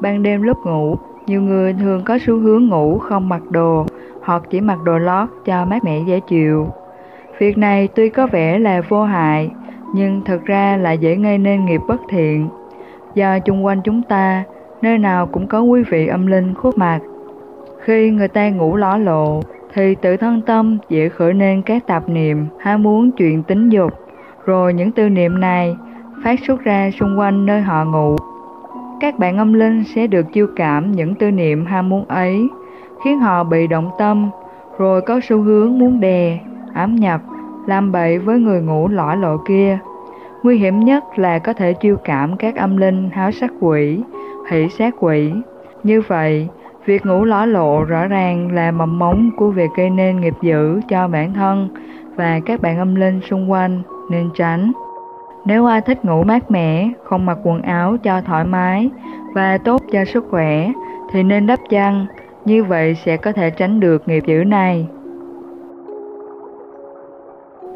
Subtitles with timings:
[0.00, 3.86] Ban đêm lúc ngủ, nhiều người thường có xu hướng ngủ không mặc đồ
[4.22, 6.68] hoặc chỉ mặc đồ lót cho mát mẻ dễ chịu.
[7.38, 9.50] Việc này tuy có vẻ là vô hại,
[9.94, 12.48] nhưng thực ra là dễ gây nên nghiệp bất thiện.
[13.14, 14.44] Do chung quanh chúng ta,
[14.82, 17.00] nơi nào cũng có quý vị âm linh khuất mặt.
[17.80, 19.40] Khi người ta ngủ ló lộ,
[19.74, 23.92] thì tự thân tâm dễ khởi nên các tạp niệm, ham muốn chuyện tính dục,
[24.44, 25.76] rồi những tư niệm này
[26.24, 28.16] phát xuất ra xung quanh nơi họ ngủ.
[29.00, 32.48] Các bạn âm linh sẽ được chiêu cảm những tư niệm ham muốn ấy,
[33.04, 34.30] khiến họ bị động tâm,
[34.78, 36.38] rồi có xu hướng muốn đè,
[36.74, 37.20] ám nhập,
[37.66, 39.78] làm bậy với người ngủ lõi lộ kia.
[40.42, 44.00] Nguy hiểm nhất là có thể chiêu cảm các âm linh háo sắc quỷ,
[44.50, 45.32] hỷ sát quỷ.
[45.82, 46.48] Như vậy,
[46.86, 50.80] việc ngủ lõi lộ rõ ràng là mầm móng của việc gây nên nghiệp dữ
[50.88, 51.68] cho bản thân
[52.16, 54.72] và các bạn âm linh xung quanh nên tránh.
[55.44, 58.90] Nếu ai thích ngủ mát mẻ, không mặc quần áo cho thoải mái
[59.32, 60.72] và tốt cho sức khỏe
[61.12, 62.06] thì nên đắp chăn,
[62.44, 64.86] như vậy sẽ có thể tránh được nghiệp dữ này.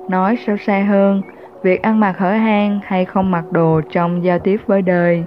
[0.08, 1.22] Nói sâu xa hơn,
[1.62, 5.24] việc ăn mặc hở hang hay không mặc đồ trong giao tiếp với đời,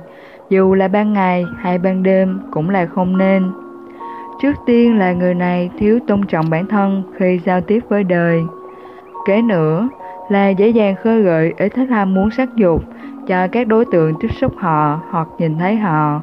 [0.49, 3.51] dù là ban ngày hay ban đêm cũng là không nên.
[4.41, 8.41] Trước tiên là người này thiếu tôn trọng bản thân khi giao tiếp với đời.
[9.25, 9.89] Kế nữa
[10.31, 12.83] là dễ dàng khơi gợi ý thích ham muốn sắc dục
[13.27, 16.21] cho các đối tượng tiếp xúc họ hoặc nhìn thấy họ.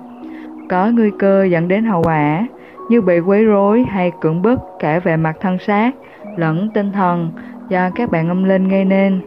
[0.69, 2.47] Có nguy cơ dẫn đến hậu quả
[2.89, 5.91] như bị quấy rối hay cưỡng bức cả về mặt thân xác
[6.37, 7.31] lẫn tinh thần
[7.69, 9.21] do các bạn âm linh gây nên.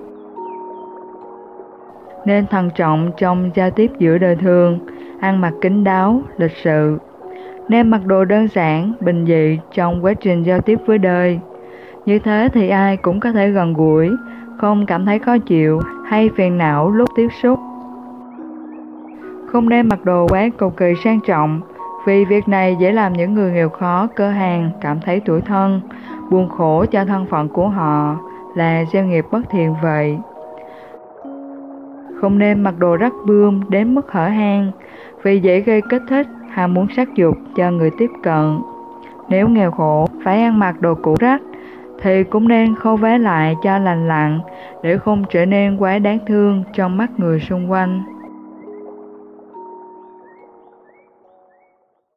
[2.25, 4.79] Nên thận trọng trong giao tiếp giữa đời thường,
[5.19, 6.97] ăn mặc kín đáo, lịch sự.
[7.67, 11.39] Nên mặc đồ đơn giản, bình dị trong quá trình giao tiếp với đời.
[12.05, 14.09] Như thế thì ai cũng có thể gần gũi,
[14.57, 17.59] không cảm thấy khó chịu hay phiền não lúc tiếp xúc.
[19.51, 21.61] Không nên mặc đồ quá cầu kỳ sang trọng,
[22.05, 25.81] vì việc này dễ làm những người nghèo khó, cơ hàng cảm thấy tủi thân,
[26.29, 28.17] buồn khổ cho thân phận của họ
[28.55, 30.17] là gieo nghiệp bất thiện vậy.
[32.21, 34.71] Không nên mặc đồ rắc bươm đến mức hở hang,
[35.23, 38.59] vì dễ gây kích thích, ham muốn sắc dục cho người tiếp cận.
[39.29, 41.41] Nếu nghèo khổ, phải ăn mặc đồ cũ rách,
[42.01, 44.39] thì cũng nên khâu vá lại cho lành lặn,
[44.83, 48.20] để không trở nên quá đáng thương trong mắt người xung quanh.